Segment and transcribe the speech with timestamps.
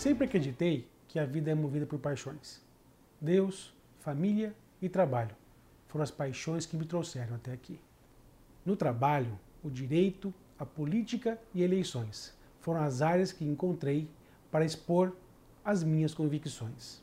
[0.00, 2.62] Sempre acreditei que a vida é movida por paixões.
[3.20, 5.36] Deus, família e trabalho
[5.88, 7.78] foram as paixões que me trouxeram até aqui.
[8.64, 14.08] No trabalho, o direito, a política e eleições foram as áreas que encontrei
[14.50, 15.14] para expor
[15.62, 17.02] as minhas convicções.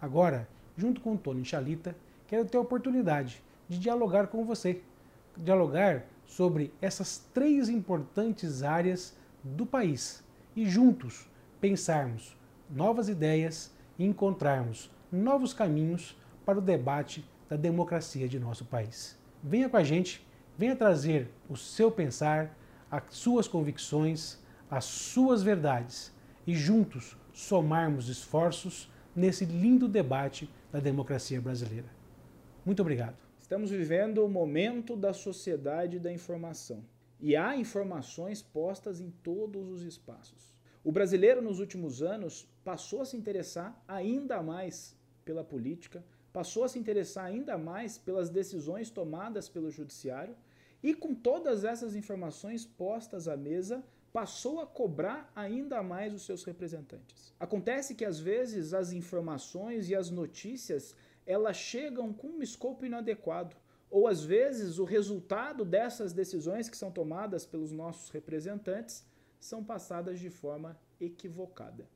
[0.00, 1.94] Agora, junto com o Tony Chalita,
[2.26, 4.82] quero ter a oportunidade de dialogar com você,
[5.36, 10.24] dialogar sobre essas três importantes áreas do país
[10.56, 11.30] e juntos
[11.62, 12.36] pensarmos
[12.68, 19.16] novas ideias e encontrarmos novos caminhos para o debate da democracia de nosso país.
[19.40, 20.26] Venha com a gente,
[20.58, 22.58] venha trazer o seu pensar,
[22.90, 26.12] as suas convicções, as suas verdades
[26.44, 31.88] e juntos somarmos esforços nesse lindo debate da democracia brasileira.
[32.66, 33.16] Muito obrigado.
[33.38, 36.84] Estamos vivendo o momento da sociedade da informação.
[37.20, 40.52] E há informações postas em todos os espaços.
[40.84, 46.68] O brasileiro, nos últimos anos, passou a se interessar ainda mais pela política, passou a
[46.68, 50.34] se interessar ainda mais pelas decisões tomadas pelo judiciário
[50.82, 56.42] e, com todas essas informações postas à mesa, passou a cobrar ainda mais os seus
[56.42, 57.32] representantes.
[57.38, 63.54] Acontece que às vezes as informações e as notícias elas chegam com um escopo inadequado,
[63.88, 69.04] ou às vezes o resultado dessas decisões que são tomadas pelos nossos representantes
[69.42, 71.88] são passadas de forma equivocada.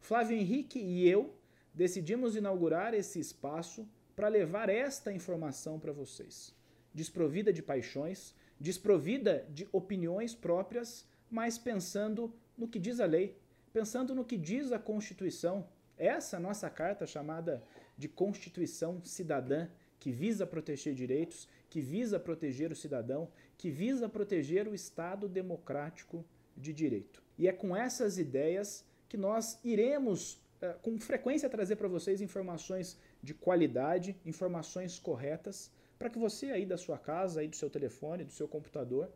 [0.00, 1.34] Flávio Henrique e eu
[1.74, 3.86] decidimos inaugurar esse espaço
[4.16, 6.54] para levar esta informação para vocês,
[6.94, 13.38] desprovida de paixões, desprovida de opiniões próprias, mas pensando no que diz a lei,
[13.70, 15.68] pensando no que diz a Constituição.
[15.96, 17.62] Essa nossa carta chamada
[17.98, 19.68] de Constituição Cidadã,
[20.00, 23.28] que visa proteger direitos, que visa proteger o cidadão,
[23.58, 26.24] que visa proteger o Estado democrático
[26.58, 27.22] de direito.
[27.38, 32.98] E é com essas ideias que nós iremos é, com frequência trazer para vocês informações
[33.22, 38.24] de qualidade, informações corretas, para que você aí da sua casa, aí do seu telefone,
[38.24, 39.10] do seu computador,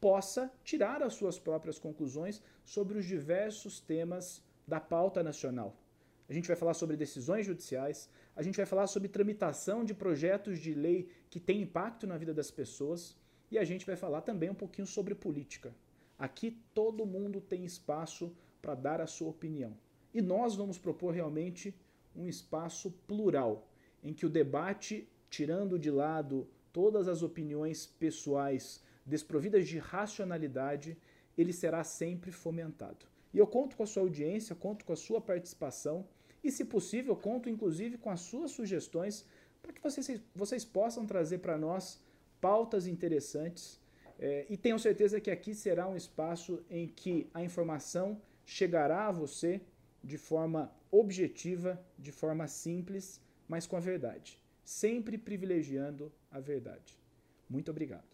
[0.00, 5.76] possa tirar as suas próprias conclusões sobre os diversos temas da pauta nacional.
[6.28, 10.58] A gente vai falar sobre decisões judiciais, a gente vai falar sobre tramitação de projetos
[10.58, 13.16] de lei que têm impacto na vida das pessoas
[13.50, 15.74] e a gente vai falar também um pouquinho sobre política.
[16.22, 19.76] Aqui todo mundo tem espaço para dar a sua opinião.
[20.14, 21.74] E nós vamos propor realmente
[22.14, 23.68] um espaço plural,
[24.04, 30.96] em que o debate, tirando de lado todas as opiniões pessoais desprovidas de racionalidade,
[31.36, 33.04] ele será sempre fomentado.
[33.34, 36.06] E eu conto com a sua audiência, conto com a sua participação
[36.44, 39.26] e, se possível, conto inclusive com as suas sugestões
[39.60, 42.00] para que vocês, vocês possam trazer para nós
[42.40, 43.81] pautas interessantes.
[44.24, 49.10] É, e tenho certeza que aqui será um espaço em que a informação chegará a
[49.10, 49.60] você
[50.00, 54.40] de forma objetiva, de forma simples, mas com a verdade.
[54.64, 56.96] Sempre privilegiando a verdade.
[57.50, 58.06] Muito obrigado.